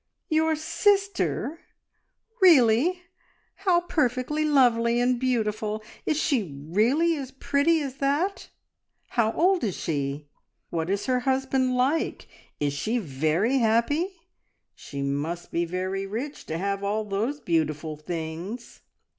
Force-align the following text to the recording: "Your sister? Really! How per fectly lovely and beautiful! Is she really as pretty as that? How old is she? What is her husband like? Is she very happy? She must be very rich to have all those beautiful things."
"Your 0.29 0.55
sister? 0.55 1.59
Really! 2.41 3.03
How 3.57 3.81
per 3.81 4.09
fectly 4.09 4.51
lovely 4.51 4.99
and 4.99 5.19
beautiful! 5.19 5.83
Is 6.07 6.17
she 6.17 6.59
really 6.67 7.15
as 7.17 7.29
pretty 7.29 7.83
as 7.83 7.97
that? 7.97 8.49
How 9.09 9.31
old 9.33 9.63
is 9.63 9.75
she? 9.77 10.27
What 10.71 10.89
is 10.89 11.05
her 11.05 11.19
husband 11.19 11.75
like? 11.77 12.27
Is 12.59 12.73
she 12.73 12.97
very 12.97 13.59
happy? 13.59 14.07
She 14.73 15.03
must 15.03 15.51
be 15.51 15.65
very 15.65 16.07
rich 16.07 16.47
to 16.47 16.57
have 16.57 16.83
all 16.83 17.03
those 17.05 17.39
beautiful 17.39 17.95
things." 17.95 18.81